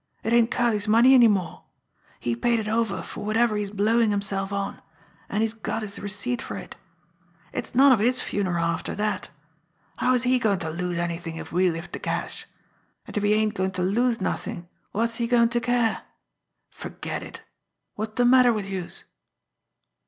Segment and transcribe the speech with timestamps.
[0.23, 1.63] It ain't Curley's money any more.
[2.19, 4.81] He paid it over for whatever he's blowin' himself on,
[5.29, 6.75] an' he's got his receipt for it.
[7.53, 9.29] It's none of his funeral after dat!
[9.97, 12.47] How's he goin' to lose anything if we lift de cash?
[13.05, 16.01] An' if he ain't goin' to lose nothin', wot's he goin' to care!
[16.71, 17.43] Ferget it!
[17.95, 19.03] Wot's de matter wid youse!"